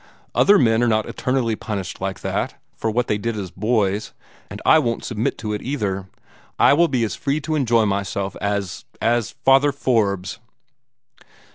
[0.33, 4.13] Other men are not eternally punished like that, for what they did as boys,
[4.49, 6.07] and I won't submit to it either.
[6.57, 10.39] I will be as free to enjoy myself as as Father Forbes."